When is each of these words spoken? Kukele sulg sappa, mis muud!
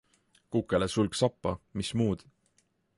Kukele 0.53 0.87
sulg 0.93 1.19
sappa, 1.21 1.55
mis 1.77 1.95
muud! 1.99 2.29